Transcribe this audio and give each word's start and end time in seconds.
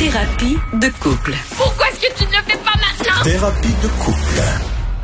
Thérapie 0.00 0.56
de 0.72 0.88
couple. 0.98 1.34
Pourquoi 1.58 1.86
est-ce 1.90 2.00
que 2.00 2.14
tu 2.18 2.24
ne 2.24 2.30
le 2.30 2.42
fais 2.46 2.56
pas 2.56 2.72
maintenant? 2.72 3.22
Thérapie 3.22 3.74
de 3.82 3.88
couple. 4.02 4.40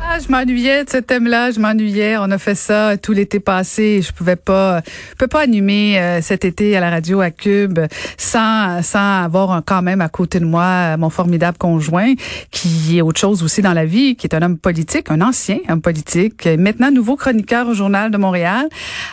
Ah, 0.03 0.17
je 0.19 0.27
m'ennuyais 0.31 0.85
de 0.85 0.89
ce 0.89 0.97
thème-là, 0.97 1.51
je 1.51 1.59
m'ennuyais. 1.59 2.17
On 2.17 2.31
a 2.31 2.39
fait 2.39 2.55
ça 2.55 2.97
tout 2.97 3.11
l'été 3.11 3.39
passé. 3.39 4.01
Je 4.01 4.11
pouvais 4.11 4.35
pas, 4.35 4.81
je 5.11 5.15
peux 5.19 5.27
pas 5.27 5.41
animer 5.41 5.99
euh, 5.99 6.19
cet 6.23 6.45
été 6.45 6.75
à 6.75 6.79
la 6.79 6.89
radio 6.89 7.21
à 7.21 7.29
Cube 7.29 7.77
sans 8.17 8.81
sans 8.81 9.21
avoir 9.23 9.51
un- 9.51 9.61
quand 9.61 9.83
même 9.83 10.01
à 10.01 10.09
côté 10.09 10.39
de 10.39 10.45
moi 10.45 10.97
mon 10.97 11.11
formidable 11.11 11.59
conjoint 11.59 12.15
qui 12.49 12.97
est 12.97 13.01
autre 13.03 13.19
chose 13.19 13.43
aussi 13.43 13.61
dans 13.61 13.73
la 13.73 13.85
vie, 13.85 14.15
qui 14.15 14.25
est 14.25 14.33
un 14.35 14.41
homme 14.41 14.57
politique, 14.57 15.11
un 15.11 15.21
ancien 15.21 15.59
homme 15.69 15.81
politique, 15.81 16.49
maintenant 16.57 16.89
nouveau 16.89 17.17
chroniqueur 17.17 17.67
au 17.67 17.75
journal 17.75 18.09
de 18.09 18.17
Montréal. 18.17 18.67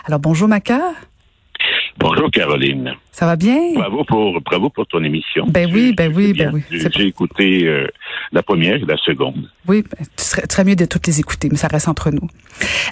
Alors 0.06 0.19
bonjour 0.20 0.48
Maca, 0.48 0.80
Bonjour 1.98 2.30
Caroline. 2.30 2.95
ça 3.12 3.27
va 3.27 3.37
bien? 3.37 3.75
Bravo 3.75 4.05
pour 4.05 4.41
bravo 4.41 4.69
pour 4.71 4.87
ton 4.87 5.03
émission. 5.05 5.47
Ben 5.48 5.71
oui, 5.73 5.95
ben 5.97 6.12
oui, 6.15 6.33
ben 6.33 6.51
oui. 6.53 6.62
J'ai 6.70 7.07
écouté 7.07 7.67
euh, 7.67 7.87
la 8.33 8.42
première 8.42 8.77
et 8.77 8.84
la 8.87 8.97
seconde. 8.97 9.48
Oui, 9.67 9.83
ben, 9.83 10.07
tu 10.17 10.25
serais, 10.25 10.43
tu 10.43 10.53
serais 10.53 10.65
mieux 10.65 10.77
de 10.77 10.84
toutes 10.84 11.07
les 11.07 11.20
écouter, 11.20 11.48
mais 11.51 11.57
ça 11.57 11.69
reste 11.69 11.89
entre 11.89 12.11
nous. 12.11 12.29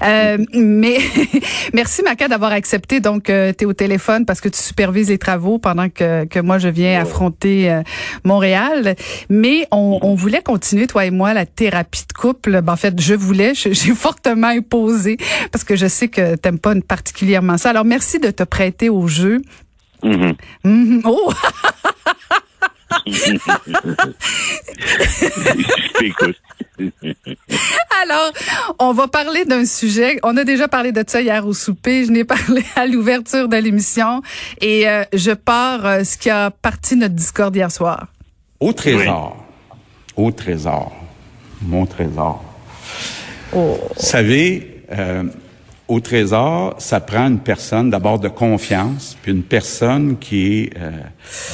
Euh, 0.03 0.39
mais 0.55 0.99
merci 1.75 2.03
Maca 2.03 2.29
d'avoir 2.29 2.53
accepté. 2.53 3.01
Donc, 3.01 3.29
euh, 3.29 3.53
tu 3.57 3.65
es 3.65 3.67
au 3.67 3.73
téléphone 3.73 4.25
parce 4.25 4.41
que 4.41 4.49
tu 4.49 4.59
supervises 4.59 5.09
les 5.09 5.19
travaux 5.19 5.59
pendant 5.59 5.89
que, 5.89 6.25
que 6.25 6.41
moi 6.41 6.59
je 6.59 6.69
viens 6.69 7.01
affronter 7.01 7.71
euh, 7.71 7.83
Montréal. 8.25 8.97
Mais 9.29 9.67
on, 9.71 9.99
on 10.03 10.15
voulait 10.15 10.43
continuer 10.43 10.87
toi 10.87 11.05
et 11.05 11.11
moi 11.11 11.35
la 11.35 11.47
thérapie 11.47 12.05
de 12.09 12.13
couple. 12.15 12.63
Ben, 12.63 12.73
en 12.73 12.77
fait, 12.77 13.01
je 13.01 13.15
voulais, 13.15 13.53
j'ai 13.55 13.95
fortement 13.95 14.49
imposé 14.49 15.19
parce 15.51 15.65
que 15.65 15.77
je 15.77 15.87
sais 15.87 16.09
que 16.09 16.37
t'aimes 16.37 16.59
pas 16.59 16.75
particulièrement 16.81 17.59
ça. 17.59 17.71
Alors 17.71 17.85
merci 17.85 18.19
de 18.19 18.31
te 18.31 18.45
prêter 18.45 18.89
au 18.89 19.07
jeu. 19.07 19.43
Mhm. 20.03 21.03
Oh. 21.05 21.33
Alors, 28.03 28.33
on 28.79 28.93
va 28.93 29.09
parler 29.09 29.45
d'un 29.45 29.65
sujet. 29.65 30.19
On 30.23 30.37
a 30.37 30.45
déjà 30.45 30.69
parlé 30.69 30.93
de 30.93 31.05
ça 31.07 31.21
hier 31.21 31.47
au 31.47 31.53
souper. 31.53 32.05
Je 32.05 32.11
n'ai 32.11 32.25
parlé 32.25 32.65
à 32.77 32.87
l'ouverture 32.87 33.49
de 33.49 33.57
l'émission. 33.57 34.23
Et 34.61 34.89
euh, 34.89 35.05
je 35.13 35.33
pars 35.33 35.87
euh, 35.87 36.05
ce 36.05 36.19
qui 36.19 36.31
a 36.31 36.51
parti 36.51 36.97
notre 36.97 37.15
discorde 37.15 37.55
hier 37.55 37.71
soir. 37.71 38.07
Au 38.61 38.73
trésor. 38.73 39.37
Au 40.17 40.31
trésor. 40.31 40.93
Mon 41.63 41.87
trésor. 41.87 42.45
Oh. 43.55 43.79
Vous 43.97 44.03
savez, 44.03 44.83
euh, 44.93 45.25
au 45.93 46.01
trésor, 46.01 46.75
ça 46.79 47.01
prend 47.01 47.27
une 47.27 47.41
personne 47.41 47.91
d'abord 47.91 48.19
de 48.19 48.29
confiance, 48.29 49.15
puis 49.21 49.31
une 49.31 49.43
personne 49.43 50.17
qui 50.19 50.61
est 50.61 50.71
euh, 50.79 50.91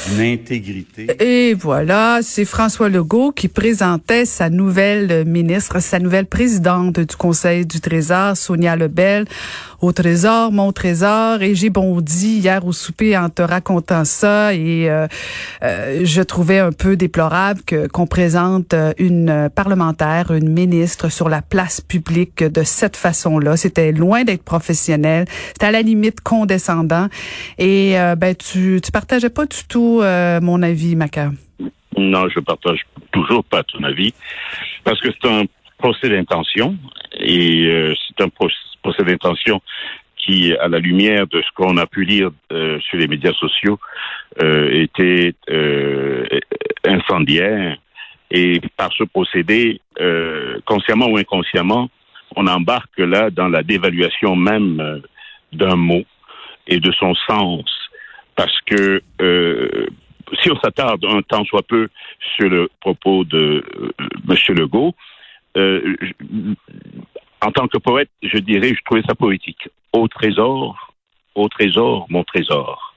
d'une 0.07 0.33
intégrité. 0.33 1.07
Et 1.19 1.53
voilà, 1.53 2.19
c'est 2.21 2.45
François 2.45 2.87
Legault 2.87 3.33
qui 3.33 3.49
présentait 3.49 4.23
sa 4.23 4.49
nouvelle 4.49 5.25
ministre, 5.25 5.81
sa 5.81 5.99
nouvelle 5.99 6.25
présidente 6.25 7.01
du 7.01 7.15
Conseil 7.17 7.65
du 7.65 7.81
Trésor, 7.81 8.37
Sonia 8.37 8.77
Lebel, 8.77 9.25
au 9.81 9.91
Trésor, 9.91 10.51
mon 10.51 10.71
Trésor. 10.71 11.41
Et 11.41 11.55
j'ai 11.55 11.69
bondi 11.69 12.39
hier 12.39 12.65
au 12.65 12.71
souper 12.71 13.17
en 13.17 13.29
te 13.29 13.41
racontant 13.41 14.05
ça. 14.05 14.53
Et 14.53 14.89
euh, 14.89 15.07
euh, 15.63 16.01
je 16.03 16.21
trouvais 16.21 16.59
un 16.59 16.71
peu 16.71 16.95
déplorable 16.95 17.61
que 17.65 17.87
qu'on 17.87 18.07
présente 18.07 18.73
euh, 18.73 18.93
une 18.97 19.49
parlementaire, 19.55 20.31
une 20.31 20.49
ministre 20.49 21.09
sur 21.09 21.29
la 21.29 21.41
place 21.41 21.81
publique 21.81 22.43
de 22.43 22.63
cette 22.63 22.97
façon-là. 22.97 23.57
C'était 23.57 23.91
loin 23.91 24.23
d'être 24.23 24.43
professionnel. 24.43 25.25
C'était 25.47 25.67
à 25.67 25.71
la 25.71 25.81
limite 25.81 26.21
condescendant. 26.21 27.07
Et 27.57 27.99
euh, 27.99 28.15
ben 28.15 28.35
tu 28.35 28.79
tu 28.83 28.91
partageais 28.91 29.29
pas 29.29 29.45
du 29.45 29.63
tout 29.67 30.01
euh, 30.01 30.39
mon 30.41 30.61
avis, 30.61 30.95
Maca? 30.95 31.31
Non, 31.97 32.29
je 32.29 32.39
partage 32.39 32.81
toujours 33.11 33.43
pas 33.43 33.63
ton 33.63 33.83
avis 33.83 34.13
parce 34.83 35.01
que 35.01 35.09
c'est 35.11 35.29
un 35.29 35.43
procès 35.77 36.09
d'intention 36.09 36.77
et 37.19 37.65
euh, 37.65 37.93
c'est 38.07 38.23
un 38.23 38.29
pro- 38.29 38.47
procès 38.81 39.03
d'intention 39.03 39.61
qui, 40.17 40.53
à 40.55 40.67
la 40.67 40.79
lumière 40.79 41.27
de 41.27 41.41
ce 41.41 41.47
qu'on 41.55 41.77
a 41.77 41.87
pu 41.87 42.03
lire 42.03 42.29
euh, 42.51 42.79
sur 42.81 42.97
les 42.97 43.07
médias 43.07 43.33
sociaux, 43.33 43.79
euh, 44.41 44.83
était 44.83 45.33
euh, 45.49 46.25
incendiaire. 46.85 47.77
Et 48.31 48.61
par 48.77 48.91
ce 48.93 49.03
procédé, 49.05 49.81
euh, 49.99 50.59
consciemment 50.65 51.07
ou 51.07 51.17
inconsciemment, 51.17 51.89
on 52.35 52.45
embarque 52.45 52.99
là 52.99 53.31
dans 53.31 53.47
la 53.47 53.63
dévaluation 53.63 54.35
même 54.35 55.01
d'un 55.51 55.75
mot 55.75 56.03
et 56.67 56.79
de 56.79 56.91
son 56.91 57.15
sens. 57.27 57.65
Parce 58.35 58.55
que 58.67 59.01
si 60.43 60.51
on 60.51 60.59
s'attarde 60.59 61.03
un 61.05 61.21
temps 61.23 61.43
soit 61.45 61.63
peu 61.63 61.87
sur 62.35 62.49
le 62.49 62.69
propos 62.81 63.23
de 63.23 63.63
M. 64.29 64.55
Legault, 64.55 64.93
euh, 65.57 65.95
en 67.41 67.51
tant 67.51 67.67
que 67.67 67.77
poète, 67.77 68.09
je 68.21 68.37
dirais, 68.37 68.69
je 68.69 68.81
trouvais 68.85 69.03
ça 69.07 69.15
poétique. 69.15 69.69
Au 69.93 70.07
trésor, 70.07 70.93
au 71.35 71.47
trésor, 71.47 72.05
mon 72.09 72.23
trésor. 72.23 72.95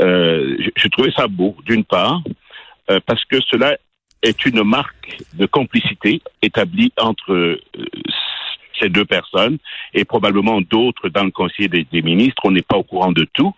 Euh, 0.00 0.56
je, 0.58 0.70
je 0.76 0.88
trouvais 0.88 1.12
ça 1.12 1.26
beau, 1.26 1.56
d'une 1.64 1.84
part, 1.84 2.22
euh, 2.90 3.00
parce 3.06 3.24
que 3.24 3.38
cela 3.50 3.76
est 4.22 4.44
une 4.46 4.62
marque 4.62 5.18
de 5.34 5.46
complicité 5.46 6.20
établie 6.42 6.92
entre 6.98 7.32
euh, 7.32 7.60
ces 8.80 8.88
deux 8.88 9.04
personnes 9.04 9.58
et 9.94 10.04
probablement 10.04 10.60
d'autres 10.60 11.08
dans 11.08 11.24
le 11.24 11.30
Conseil 11.30 11.68
des, 11.68 12.02
ministres. 12.02 12.42
On 12.44 12.50
n'est 12.50 12.62
pas 12.62 12.76
au 12.76 12.82
courant 12.82 13.12
de 13.12 13.26
tout. 13.32 13.54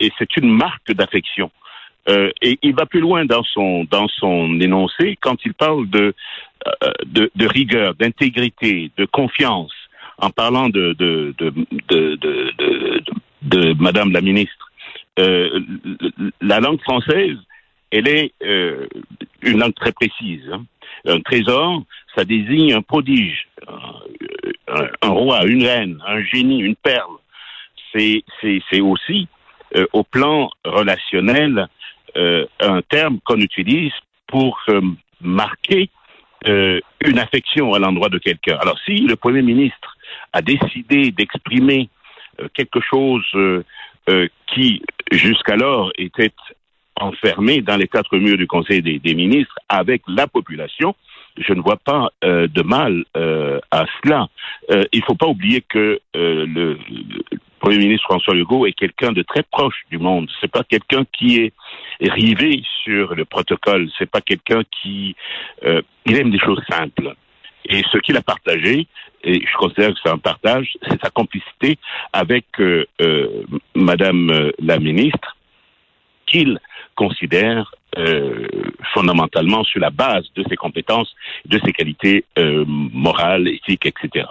Et 0.00 0.12
c'est 0.18 0.36
une 0.36 0.50
marque 0.50 0.92
d'affection. 0.92 1.50
Euh, 2.08 2.30
et 2.42 2.58
il 2.62 2.74
va 2.74 2.84
plus 2.86 3.00
loin 3.00 3.24
dans 3.24 3.44
son 3.44 3.84
dans 3.84 4.08
son 4.08 4.60
énoncé 4.60 5.16
quand 5.20 5.36
il 5.44 5.54
parle 5.54 5.88
de 5.88 6.14
euh, 6.66 6.92
de, 7.06 7.30
de 7.36 7.46
rigueur, 7.46 7.94
d'intégrité, 7.94 8.90
de 8.96 9.04
confiance, 9.04 9.72
en 10.18 10.30
parlant 10.30 10.68
de 10.68 10.94
de 10.94 11.34
de 11.38 11.50
de, 11.88 12.16
de, 12.16 13.02
de- 13.42 13.74
Madame 13.80 14.10
la 14.12 14.20
ministre. 14.20 14.70
Euh, 15.18 15.60
la 16.40 16.58
langue 16.60 16.80
française, 16.80 17.36
elle 17.90 18.08
est 18.08 18.32
euh, 18.42 18.86
une 19.42 19.58
langue 19.60 19.74
très 19.74 19.92
précise. 19.92 20.42
hein. 20.52 20.64
Un 21.06 21.20
trésor, 21.20 21.82
ça 22.14 22.24
désigne 22.24 22.72
un 22.74 22.82
prodige, 22.82 23.46
un, 25.02 25.08
roi, 25.08 25.44
une 25.46 25.64
reine, 25.64 26.02
un 26.06 26.22
génie, 26.24 26.60
une 26.60 26.76
perle. 26.76 27.16
C'est 27.92 28.22
c'est 28.40 28.60
c'est 28.70 28.80
aussi 28.80 29.28
euh, 29.76 29.86
au 29.92 30.02
plan 30.04 30.50
relationnel 30.64 31.68
euh, 32.16 32.46
un 32.60 32.82
terme 32.82 33.20
qu'on 33.24 33.38
utilise 33.38 33.92
pour 34.26 34.60
euh, 34.68 34.80
marquer 35.20 35.88
euh, 36.46 36.78
une 37.04 37.18
affection 37.18 37.72
à 37.72 37.78
l'endroit 37.78 38.10
de 38.10 38.18
quelqu'un. 38.18 38.56
Alors 38.60 38.78
si 38.84 38.98
le 38.98 39.16
Premier 39.16 39.42
ministre 39.42 39.96
a 40.32 40.42
décidé 40.42 41.10
d'exprimer 41.10 41.88
quelque 42.54 42.80
chose 42.80 43.24
qui 44.48 44.82
jusqu'alors 45.12 45.92
était 45.96 46.32
enfermé 46.98 47.60
dans 47.60 47.76
les 47.76 47.86
quatre 47.86 48.16
murs 48.16 48.36
du 48.36 48.46
Conseil 48.46 48.82
des, 48.82 49.14
ministres 49.14 49.54
avec 49.68 50.02
la 50.08 50.26
population, 50.26 50.96
je 51.36 51.52
ne 51.52 51.60
vois 51.60 51.76
pas 51.76 52.10
de 52.22 52.62
mal 52.62 53.04
à 53.14 53.84
cela. 54.02 54.28
Il 54.70 55.00
ne 55.00 55.04
faut 55.04 55.14
pas 55.14 55.26
oublier 55.26 55.60
que 55.60 56.00
le 56.14 56.78
Premier 57.62 57.78
ministre 57.78 58.08
François 58.08 58.34
Legault 58.34 58.66
est 58.66 58.72
quelqu'un 58.72 59.12
de 59.12 59.22
très 59.22 59.44
proche 59.44 59.84
du 59.88 59.96
monde. 59.96 60.28
C'est 60.40 60.50
pas 60.50 60.64
quelqu'un 60.64 61.04
qui 61.16 61.36
est 61.36 61.52
rivé 62.00 62.60
sur 62.82 63.14
le 63.14 63.24
protocole. 63.24 63.88
C'est 63.96 64.10
pas 64.10 64.20
quelqu'un 64.20 64.62
qui 64.82 65.14
euh, 65.64 65.80
il 66.04 66.16
aime 66.16 66.32
des 66.32 66.40
choses 66.40 66.60
simples. 66.68 67.14
Et 67.66 67.84
ce 67.92 67.98
qu'il 67.98 68.16
a 68.16 68.22
partagé, 68.22 68.88
et 69.22 69.46
je 69.46 69.56
considère 69.56 69.90
que 69.90 70.00
c'est 70.02 70.10
un 70.10 70.18
partage, 70.18 70.72
c'est 70.88 71.00
sa 71.00 71.10
complicité 71.10 71.78
avec 72.12 72.46
euh, 72.58 72.84
euh, 73.00 73.44
Madame 73.76 74.30
euh, 74.32 74.50
la 74.58 74.80
ministre, 74.80 75.36
qu'il 76.26 76.58
considère 76.96 77.72
euh, 77.96 78.48
fondamentalement 78.92 79.62
sur 79.62 79.78
la 79.78 79.90
base 79.90 80.24
de 80.34 80.42
ses 80.48 80.56
compétences, 80.56 81.14
de 81.44 81.60
ses 81.64 81.72
qualités 81.72 82.24
euh, 82.40 82.64
morales, 82.66 83.46
éthiques, 83.46 83.86
etc. 83.86 84.26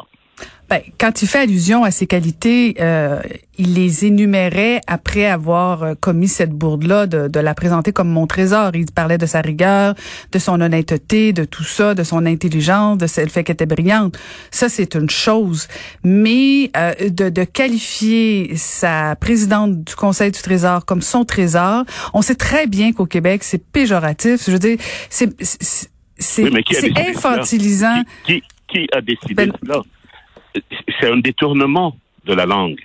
Ben, 0.72 0.82
quand 0.98 1.22
il 1.22 1.28
fait 1.28 1.40
allusion 1.40 1.84
à 1.84 1.92
ses 1.92 2.08
qualités, 2.08 2.76
euh, 2.80 3.20
il 3.58 3.74
les 3.74 4.06
énumérait 4.06 4.80
après 4.88 5.26
avoir 5.26 5.84
euh, 5.84 5.96
commis 6.00 6.30
cette 6.30 6.52
bourde-là, 6.52 7.08
de, 7.08 7.28
de, 7.28 7.40
la 7.42 7.54
présenter 7.54 7.92
comme 7.92 8.08
mon 8.08 8.26
trésor. 8.26 8.72
Il 8.74 8.90
parlait 8.90 9.18
de 9.18 9.26
sa 9.26 9.42
rigueur, 9.42 9.96
de 10.32 10.40
son 10.40 10.62
honnêteté, 10.62 11.34
de 11.34 11.44
tout 11.44 11.66
ça, 11.66 11.94
de 11.94 12.04
son 12.04 12.26
intelligence, 12.26 12.98
de 13.00 13.22
le 13.22 13.28
fait 13.28 13.44
qu'elle 13.44 13.56
était 13.56 13.66
brillante. 13.66 14.18
Ça, 14.50 14.70
c'est 14.70 14.96
une 14.96 15.10
chose. 15.10 15.68
Mais 16.06 16.72
euh, 16.78 16.94
de, 17.10 17.28
de 17.28 17.44
qualifier 17.44 18.56
sa 18.56 19.18
présidente 19.18 19.84
du 19.84 19.96
Conseil 19.96 20.32
du 20.32 20.42
Trésor 20.42 20.86
comme 20.86 21.02
son 21.02 21.26
trésor, 21.26 21.84
on 22.14 22.22
sait 22.22 22.36
très 22.36 22.66
bien 22.66 22.94
qu'au 22.94 23.08
Québec, 23.08 23.44
c'est 23.44 23.62
péjoratif. 23.62 24.46
Je 24.46 24.52
veux 24.52 24.60
dire, 24.60 24.78
c'est 25.10 25.36
c'est 25.42 26.44
Oui, 26.44 26.64
qui 26.64 26.94
infantilisant. 26.96 28.04
Qui, 28.26 28.42
qui 28.70 28.88
a 28.94 29.02
décidé 29.02 29.34
Ben- 29.34 29.52
cela? 29.62 29.82
C'est 31.00 31.10
un 31.12 31.18
détournement 31.18 31.96
de 32.26 32.34
la 32.34 32.46
langue. 32.46 32.80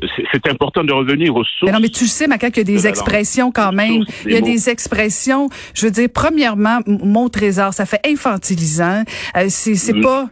C'est- 0.00 0.24
C'est 0.32 0.46
important 0.48 0.84
de 0.84 0.92
revenir 0.92 1.34
aux 1.34 1.42
sources. 1.42 1.62
Mais 1.64 1.72
non, 1.72 1.80
mais 1.80 1.88
tu 1.88 2.06
sais, 2.06 2.28
Maca, 2.28 2.50
qu'il 2.50 2.58
y 2.58 2.60
a 2.60 2.64
de 2.64 2.70
des 2.78 2.86
expressions 2.86 3.50
quand 3.50 3.72
même. 3.72 4.04
Il 4.24 4.32
y 4.32 4.36
a 4.36 4.40
des 4.40 4.52
mots. 4.52 4.70
expressions, 4.70 5.48
je 5.74 5.86
veux 5.86 5.90
dire, 5.90 6.08
premièrement, 6.14 6.78
mon 6.86 7.28
trésor, 7.28 7.72
ça 7.74 7.84
fait 7.84 8.00
infantilisant. 8.06 9.02
Euh, 9.36 9.46
c'est 9.48 9.92
Mm, 9.92 10.00
pas 10.00 10.28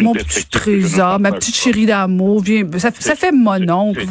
mon 0.00 0.14
petit 0.14 0.46
trésor, 0.48 1.20
ma 1.20 1.30
petite 1.30 1.54
chérie 1.54 1.86
d'amour. 1.86 2.42
Ça, 2.78 2.90
ça 2.90 3.14
fait 3.14 3.30
mon 3.30 3.68
oncle. 3.70 4.04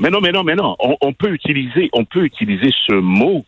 Mais 0.00 0.10
non, 0.10 0.20
mais 0.20 0.32
non, 0.32 0.42
mais 0.42 0.56
non. 0.56 0.74
On, 0.80 0.96
on 1.00 1.12
peut 1.12 1.32
utiliser, 1.32 1.88
on 1.92 2.04
peut 2.04 2.24
utiliser 2.24 2.70
ce 2.88 2.94
mot 2.94 3.44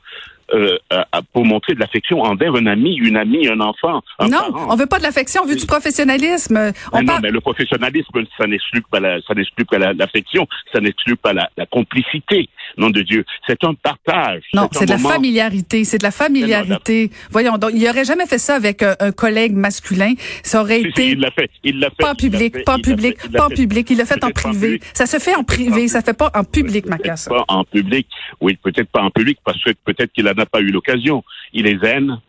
euh, 0.55 0.77
à- 0.91 1.21
pour 1.33 1.45
montrer 1.45 1.75
de 1.75 1.81
l'affection 1.81 2.23
envers 2.23 2.55
un 2.55 2.67
ami, 2.67 2.97
une 2.97 3.17
amie, 3.17 3.49
un 3.49 3.61
enfant, 3.61 4.01
un 4.19 4.27
Non, 4.29 4.39
parent. 4.53 4.67
on 4.71 4.77
veut 4.77 4.87
pas 4.87 4.99
de 4.99 5.03
l'affection, 5.03 5.43
on 5.45 5.47
veut 5.47 5.57
du 5.57 5.67
professionnalisme. 5.67 6.73
On 6.93 6.99
Mais 6.99 7.05
non, 7.05 7.15
mais 7.23 7.31
le 7.31 7.41
professionnalisme, 7.41 8.09
ça 8.39 8.47
n'exclut 8.47 8.83
pas 8.91 9.01
la, 9.01 9.21
ça 9.27 9.35
n'exclut 9.35 9.65
pas 9.65 9.79
la- 9.79 9.93
l'affection, 9.93 10.47
ça 10.73 10.81
n'exclut 10.81 11.17
pas 11.17 11.33
la, 11.33 11.49
la 11.57 11.67
complicité. 11.67 12.49
Nom 12.77 12.91
de 12.91 13.03
Dieu, 13.03 13.25
c'est 13.47 13.63
un 13.65 13.75
partage. 13.75 14.43
Non, 14.55 14.69
c'est 14.73 14.85
de 14.87 14.91
la 14.91 14.99
familiarité, 14.99 15.85
c'est 15.85 15.99
de 15.99 16.03
la 16.05 16.11
familiarité. 16.11 17.11
Voyons 17.31 17.59
donc, 17.59 17.71
il 17.75 17.87
aurait 17.89 18.05
jamais 18.05 18.27
fait 18.27 18.39
ça 18.39 18.55
avec 18.57 18.83
un, 18.83 18.95
un 19.01 19.13
collègue 19.13 19.55
masculin. 19.55 20.15
Ça 20.43 20.61
aurait 20.61 20.79
Si, 20.79 20.83
si, 20.83 20.89
été 20.89 21.07
il 21.11 21.21
l'a 21.21 21.31
fait, 21.31 21.51
il 21.65 21.79
l'a 21.81 21.89
fait. 21.91 21.97
pas 21.99 22.13
en 22.13 22.15
public, 22.15 22.57
fait, 22.57 22.63
pas 22.65 22.75
en 22.77 22.81
public, 22.81 23.21
fait, 23.21 23.29
pas 23.31 23.47
en 23.47 23.51
public. 23.51 23.91
Il 23.91 23.99
l'a 23.99 24.05
fait 24.07 24.23
en 24.25 24.31
privé. 24.31 24.81
Ça 24.95 25.07
se 25.07 25.19
fait 25.19 25.35
en 25.35 25.45
privé, 25.45 25.89
ça 25.89 26.03
fait 26.03 26.17
pas 26.17 26.31
en 26.35 26.45
public, 26.45 26.85
Peut-être 26.85 26.99
Maca. 27.05 27.17
ça. 27.17 27.31
Pas 27.31 27.45
en 27.49 27.65
public, 27.65 28.07
oui, 28.41 28.57
peut-être 28.63 28.89
pas 28.91 29.03
en 29.03 29.11
public, 29.11 29.39
parce 29.45 29.63
que 29.63 29.71
peut-être 29.85 30.13
qu'il 30.13 30.25
n'en 30.25 30.38
a 30.39 30.47
pas 30.47 30.61
eu 30.61 30.71
l'occasion. 30.71 31.25
Il 31.53 31.67
est 31.67 31.83
zen 31.83 32.21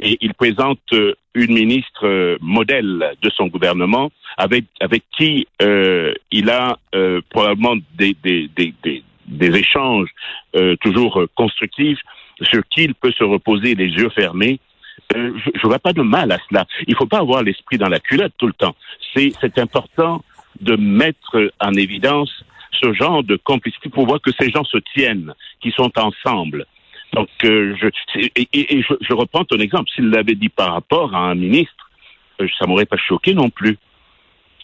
et 0.00 0.18
il 0.20 0.34
présente 0.34 0.80
euh, 0.92 1.14
une 1.34 1.54
ministre 1.54 2.06
euh, 2.06 2.36
modèle 2.40 3.16
de 3.20 3.30
son 3.30 3.46
gouvernement 3.46 4.10
avec 4.36 4.64
avec 4.80 5.02
qui 5.16 5.46
euh, 5.62 6.14
il 6.30 6.50
a 6.50 6.78
probablement 7.30 7.76
des 7.96 8.16
des 8.22 8.48
des 8.56 8.74
des, 9.26 9.56
échanges 9.58 10.08
toujours 10.80 11.22
constructifs 11.34 12.00
sur 12.42 12.62
qui 12.70 12.84
il 12.84 12.94
peut 12.94 13.12
se 13.12 13.24
reposer 13.24 13.74
les 13.74 13.88
yeux 13.88 14.08
fermés. 14.10 14.58
Je 15.14 15.18
ne 15.18 15.68
vois 15.68 15.78
pas 15.78 15.92
de 15.92 16.02
mal 16.02 16.32
à 16.32 16.38
cela. 16.48 16.66
Il 16.86 16.96
faut 16.96 17.06
pas 17.06 17.18
avoir 17.18 17.42
l'esprit 17.42 17.76
dans 17.78 17.88
la 17.88 18.00
culotte 18.00 18.32
tout 18.38 18.46
le 18.46 18.52
temps. 18.54 18.74
C'est 19.14 19.58
important 19.58 20.24
de 20.60 20.76
mettre 20.76 21.52
en 21.60 21.74
évidence 21.74 22.32
ce 22.72 22.92
genre 22.92 23.22
de 23.22 23.36
complicité 23.36 23.88
pour 23.88 24.06
voir 24.06 24.20
que 24.20 24.30
ces 24.38 24.50
gens 24.50 24.64
se 24.64 24.78
tiennent, 24.94 25.34
qui 25.60 25.70
sont 25.72 25.92
ensemble. 25.98 26.66
Donc, 27.12 27.28
euh, 27.44 27.74
je, 27.80 27.88
et 28.36 28.82
je, 28.82 28.94
je 29.00 29.12
reprends 29.14 29.44
ton 29.44 29.58
exemple. 29.58 29.90
S'il 29.94 30.10
l'avait 30.10 30.34
dit 30.34 30.48
par 30.48 30.72
rapport 30.72 31.14
à 31.14 31.30
un 31.30 31.34
ministre, 31.34 31.90
euh, 32.40 32.48
ça 32.58 32.66
m'aurait 32.66 32.86
pas 32.86 32.96
choqué 32.96 33.34
non 33.34 33.50
plus. 33.50 33.78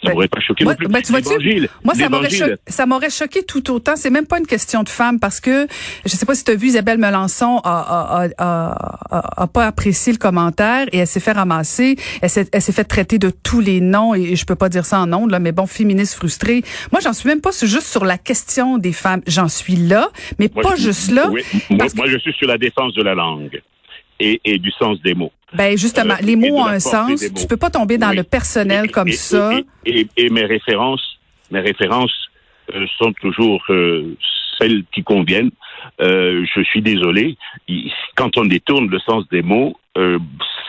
Ça 0.04 0.10
Ben, 0.10 0.14
m'aurait 0.14 0.28
pas 0.28 0.40
choqué 0.40 0.64
moi- 0.64 0.72
non 0.74 0.76
plus. 0.76 0.88
ben, 0.88 1.02
tu 1.02 1.12
vois-tu, 1.12 1.28
L'évangile- 1.38 1.68
Moi, 1.82 1.94
ça 1.94 2.08
m'aurait, 2.08 2.28
l'évangile- 2.28 2.56
cho- 2.66 2.72
ça 2.72 2.86
m'aurait 2.86 3.10
choqué 3.10 3.42
tout 3.42 3.70
autant. 3.72 3.96
C'est 3.96 4.10
même 4.10 4.26
pas 4.26 4.38
une 4.38 4.46
question 4.46 4.82
de 4.82 4.88
femme 4.88 5.18
parce 5.18 5.40
que 5.40 5.66
je 6.04 6.10
sais 6.10 6.26
pas 6.26 6.34
si 6.34 6.44
tu 6.44 6.50
as 6.50 6.54
vu 6.56 6.66
Isabelle 6.68 6.98
Melançon 6.98 7.60
a, 7.64 8.26
a, 8.28 8.28
a, 8.38 9.42
a- 9.42 9.46
pas 9.46 9.66
apprécié 9.66 10.12
le 10.12 10.18
commentaire 10.18 10.86
et 10.92 10.98
elle 10.98 11.06
s'est 11.06 11.20
fait 11.20 11.32
ramasser. 11.32 11.96
Elle 12.22 12.30
s'est, 12.30 12.48
elle 12.52 12.60
s'est 12.62 12.72
fait 12.72 12.84
traiter 12.84 13.18
de 13.18 13.30
tous 13.30 13.60
les 13.60 13.80
noms 13.80 14.14
et, 14.14 14.36
je 14.36 14.44
peux 14.44 14.56
pas 14.56 14.68
dire 14.68 14.84
ça 14.84 15.00
en 15.00 15.12
ondes 15.12 15.30
là, 15.30 15.38
mais 15.38 15.52
bon, 15.52 15.66
féministe 15.66 16.14
frustrée. 16.14 16.62
Moi, 16.92 17.00
j'en 17.02 17.12
suis 17.12 17.28
même 17.28 17.40
pas 17.40 17.50
juste 17.62 17.86
sur 17.86 18.04
la 18.04 18.18
question 18.18 18.78
des 18.78 18.92
femmes. 18.92 19.22
J'en 19.26 19.48
suis 19.48 19.76
là, 19.76 20.08
mais 20.38 20.50
Moi, 20.54 20.62
pas 20.62 20.76
je- 20.76 20.82
juste 20.82 21.10
là. 21.12 21.28
oui, 21.30 21.42
moi, 21.70 21.86
que- 21.88 21.96
moi, 21.96 22.06
je 22.08 22.18
suis 22.18 22.32
sur 22.34 22.48
la 22.48 22.58
défense 22.58 22.92
de 22.94 23.02
la 23.02 23.14
langue 23.14 23.62
et, 24.20 24.40
et 24.44 24.58
du 24.58 24.70
sens 24.72 25.00
des 25.02 25.14
mots. 25.14 25.32
Ben 25.52 25.76
justement, 25.76 26.14
Euh, 26.14 26.22
les 26.24 26.36
mots 26.36 26.56
ont 26.58 26.66
un 26.66 26.80
sens. 26.80 27.20
Tu 27.34 27.46
peux 27.46 27.56
pas 27.56 27.70
tomber 27.70 27.98
dans 27.98 28.10
Oui. 28.10 28.16
le 28.16 28.22
personnel 28.24 28.86
Et- 28.86 28.88
comme 28.88 29.08
et- 29.08 29.12
ça. 29.12 29.52
Et, 29.86 30.06
mes 30.30 30.44
références, 30.44 31.18
mes 31.50 31.60
références 31.60 32.12
euh, 32.74 32.86
sont 32.98 33.12
toujours 33.14 33.62
euh, 33.70 34.16
celles 34.58 34.84
qui 34.92 35.02
conviennent. 35.02 35.50
Euh, 36.00 36.44
je 36.54 36.62
suis 36.62 36.80
désolé. 36.82 37.36
Quand 38.16 38.36
on 38.38 38.46
détourne 38.46 38.88
le 38.88 38.98
sens 39.00 39.28
des 39.28 39.42
mots, 39.42 39.76
euh, 39.98 40.18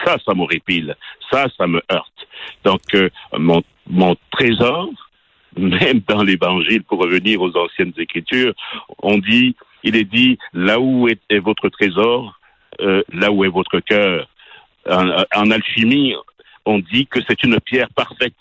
ça, 0.04 0.18
ça 0.26 0.34
m'horripile. 0.34 0.96
Ça, 1.32 1.48
ça 1.58 1.68
me 1.68 1.82
heurte. 1.92 2.28
Donc, 2.64 2.82
euh, 2.94 3.10
mon, 3.38 3.64
mon 3.90 4.16
trésor, 4.32 4.90
même 5.58 6.02
dans 6.08 6.22
l'Évangile, 6.22 6.84
pour 6.84 7.00
revenir 7.00 7.42
aux 7.42 7.56
anciennes 7.56 7.94
Écritures, 7.98 8.54
on 9.02 9.18
dit, 9.18 9.56
il 9.84 9.96
est 9.96 10.04
dit, 10.04 10.38
là 10.54 10.80
où 10.80 11.08
est, 11.08 11.22
est 11.30 11.40
votre 11.40 11.70
trésor, 11.70 12.40
euh, 12.82 13.02
là 13.14 13.32
où 13.32 13.44
est 13.46 13.50
votre 13.50 13.80
cœur. 13.80 14.28
En, 14.90 15.08
en 15.36 15.52
alchimie, 15.52 16.14
on 16.66 16.80
dit 16.80 17.08
que 17.08 17.20
c'est 17.28 17.42
une 17.44 17.60
pierre 17.60 17.90
parfaite. 17.96 18.34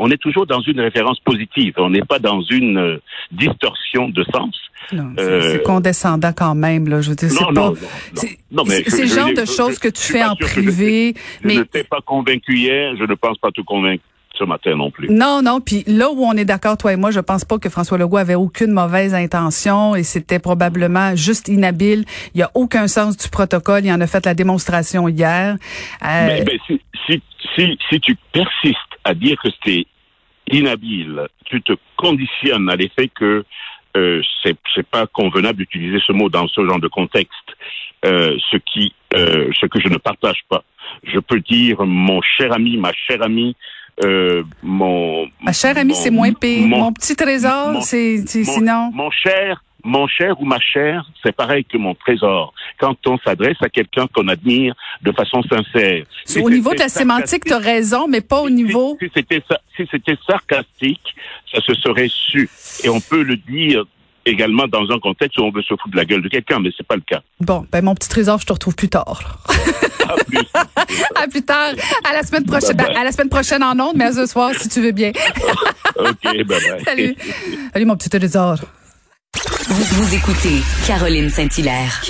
On 0.00 0.10
est 0.12 0.16
toujours 0.16 0.46
dans 0.46 0.60
une 0.60 0.80
référence 0.80 1.18
positive. 1.20 1.74
On 1.78 1.90
n'est 1.90 2.04
pas 2.04 2.20
dans 2.20 2.40
une 2.42 2.78
euh, 2.78 2.98
distorsion 3.32 4.08
de 4.08 4.22
sens. 4.32 4.56
Non, 4.92 5.12
c'est, 5.18 5.24
Euh, 5.24 5.52
c'est 5.52 5.62
condescendant 5.64 6.32
quand 6.32 6.54
même 6.54 6.86
là. 6.88 7.00
Je 7.00 7.10
veux 7.10 7.16
dire, 7.16 7.30
c'est 7.30 7.40
Non, 7.44 7.52
pas. 7.52 7.72
non, 8.52 8.64
c'est- 8.64 9.00
le 9.02 9.06
genre 9.08 9.32
de 9.34 9.44
choses 9.44 9.78
que 9.80 9.88
tu 9.88 10.02
fais 10.12 10.22
en 10.24 10.36
je- 10.38 10.44
privé, 10.46 11.14
Je 11.42 11.48
ne 11.48 11.62
t'ai 11.64 11.82
pas 11.82 12.00
convaincu 12.00 12.56
hier. 12.56 12.94
Je 12.96 13.02
ne 13.04 13.14
pense 13.14 13.38
pas 13.38 13.50
te 13.50 13.60
convaincre 13.62 14.04
ce 14.38 14.44
matin 14.44 14.76
non 14.76 14.90
plus. 14.90 15.08
non, 15.10 15.42
non. 15.42 15.60
Puis 15.60 15.84
là 15.86 16.10
où 16.10 16.24
on 16.24 16.32
est 16.32 16.44
d'accord, 16.44 16.76
toi 16.76 16.92
et 16.92 16.96
moi, 16.96 17.10
je 17.10 17.20
pense 17.20 17.44
pas 17.44 17.58
que 17.58 17.68
François 17.68 17.98
Legault 17.98 18.16
avait 18.18 18.34
aucune 18.34 18.72
mauvaise 18.72 19.14
intention 19.14 19.96
et 19.96 20.02
c'était 20.02 20.38
probablement 20.38 21.16
juste 21.16 21.48
inhabile. 21.48 22.04
Il 22.34 22.40
y 22.40 22.42
a 22.42 22.50
aucun 22.54 22.88
sens 22.88 23.16
du 23.16 23.28
protocole. 23.28 23.84
Il 23.84 23.92
en 23.92 24.00
a 24.00 24.06
fait 24.06 24.24
la 24.24 24.34
démonstration 24.34 25.08
hier. 25.08 25.56
Euh, 26.02 26.26
Mais, 26.26 26.44
mais 26.46 26.58
si, 26.66 26.80
si, 27.06 27.22
si, 27.56 27.78
si 27.90 28.00
tu 28.00 28.16
persistes 28.32 28.76
à 29.04 29.14
dire 29.14 29.36
que 29.42 29.48
c'est 29.64 29.84
inhabile, 30.50 31.26
tu 31.44 31.60
te 31.62 31.72
conditionnes 31.96 32.70
à 32.70 32.76
l'effet 32.76 33.08
que 33.08 33.44
euh, 33.96 34.22
c'est 34.42 34.56
c'est 34.74 34.86
pas 34.86 35.06
convenable 35.06 35.58
d'utiliser 35.58 35.98
ce 36.06 36.12
mot 36.12 36.28
dans 36.28 36.46
ce 36.48 36.64
genre 36.66 36.80
de 36.80 36.88
contexte, 36.88 37.48
euh, 38.04 38.36
ce 38.50 38.56
qui, 38.58 38.94
euh, 39.14 39.50
ce 39.58 39.66
que 39.66 39.80
je 39.80 39.88
ne 39.88 39.96
partage 39.96 40.40
pas. 40.48 40.62
Je 41.04 41.18
peux 41.18 41.40
dire 41.40 41.84
mon 41.84 42.20
cher 42.22 42.52
ami, 42.52 42.76
ma 42.76 42.92
chère 42.92 43.22
amie, 43.22 43.56
euh, 44.04 44.42
mon 44.62 45.26
ma 45.42 45.52
chère 45.52 45.76
amie, 45.78 45.94
c'est 45.94 46.10
moins 46.10 46.32
pire. 46.32 46.66
Mon, 46.66 46.78
mon- 46.78 46.92
petit 46.92 47.16
trésor, 47.16 47.82
c'est 47.82 48.24
sinon. 48.26 48.90
Mon 48.92 49.10
cher, 49.10 49.62
mon 49.84 50.06
cher 50.06 50.40
ou 50.40 50.44
ma 50.44 50.58
chère, 50.60 51.04
c'est 51.22 51.34
pareil 51.34 51.64
que 51.64 51.78
mon 51.78 51.94
trésor. 51.94 52.52
Quand 52.78 52.96
on 53.06 53.18
s'adresse 53.18 53.56
à 53.60 53.68
quelqu'un 53.68 54.06
qu'on 54.12 54.28
admire 54.28 54.74
de 55.02 55.12
façon 55.12 55.42
sincère. 55.42 56.04
Si 56.24 56.40
au 56.40 56.50
niveau 56.50 56.74
de 56.74 56.80
la 56.80 56.88
sémantique, 56.88 57.44
tu 57.44 57.52
as 57.52 57.58
raison, 57.58 58.06
mais 58.08 58.20
pas 58.20 58.40
au 58.40 58.48
si- 58.48 58.54
niveau. 58.54 58.96
Si, 59.00 59.10
c'était 59.14 59.42
si 59.76 59.86
c'était 59.90 60.16
sarcastique, 60.26 61.14
ça 61.52 61.60
se 61.60 61.74
serait 61.74 62.08
su. 62.08 62.48
Et 62.84 62.88
on 62.88 63.00
peut 63.00 63.22
le 63.22 63.36
dire 63.36 63.84
également 64.30 64.66
dans 64.68 64.84
un 64.90 64.98
contexte 64.98 65.38
où 65.38 65.42
on 65.42 65.50
veut 65.50 65.62
se 65.62 65.68
foutre 65.68 65.88
de 65.90 65.96
la 65.96 66.04
gueule 66.04 66.22
de 66.22 66.28
quelqu'un, 66.28 66.58
mais 66.60 66.70
c'est 66.76 66.86
pas 66.86 66.96
le 66.96 67.02
cas. 67.02 67.20
Bon, 67.40 67.66
ben 67.70 67.82
mon 67.84 67.94
petit 67.94 68.08
trésor, 68.08 68.38
je 68.40 68.46
te 68.46 68.52
retrouve 68.52 68.74
plus 68.74 68.88
tard. 68.88 69.38
À 70.08 70.14
plus. 70.24 70.38
À 71.14 71.26
plus 71.28 71.42
tard, 71.42 71.72
à 72.08 72.12
la 72.12 72.22
semaine 72.22 72.44
prochaine, 72.44 72.76
Bye 72.76 72.86
bye. 72.86 72.96
à 72.96 73.04
la 73.04 73.12
semaine 73.12 73.28
prochaine 73.28 73.62
en 73.62 73.78
ondes, 73.78 73.96
mais 73.96 74.04
à 74.04 74.12
ce 74.12 74.26
soir 74.26 74.52
si 74.56 74.68
tu 74.68 74.80
veux 74.80 74.92
bien. 74.92 75.10
ok, 75.96 76.22
bye 76.22 76.44
bye. 76.44 76.80
Salut. 76.84 77.14
Salut 77.72 77.84
mon 77.84 77.96
petit 77.96 78.08
trésor. 78.08 78.56
Vous, 79.68 79.84
vous 80.02 80.14
écoutez 80.14 80.62
Caroline 80.86 81.28
Saint-Hilaire. 81.28 82.00